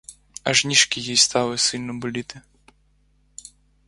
[0.43, 2.41] Аж ніжки їй стали сильно боліти.